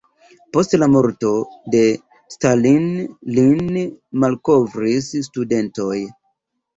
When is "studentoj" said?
5.29-5.99